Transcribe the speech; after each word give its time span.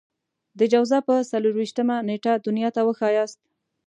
د 0.59 0.61
جوزا 0.71 0.99
پر 1.07 1.19
څلور 1.31 1.53
وېشتمه 1.57 1.95
نېټه 2.07 2.33
دنيا 2.45 2.69
ته 2.75 2.81
وښاياست. 2.87 3.39